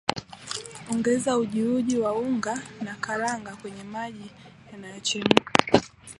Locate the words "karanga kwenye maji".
2.95-4.31